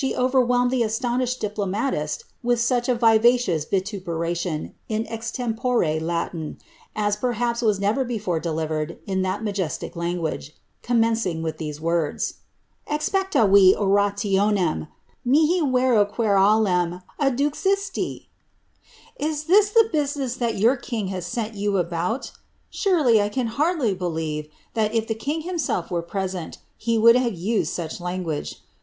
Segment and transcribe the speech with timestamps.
[0.15, 6.57] overwhelmed the astonished diplomatist with such a vivacious vitu ■tioii, in extempore Latin,
[6.95, 12.37] as perhaps was never before delivered in t majestic language, commencing with these words:—
[12.91, 14.87] Exp«ctaTi oretionem,
[15.23, 18.25] mihi vero querelam adduxistil
[19.19, 22.31] I diis the business that your king has sent you about?
[22.71, 27.33] Surely, I caL dly believe that if the king himself were present, he would have
[27.33, 28.61] id such language.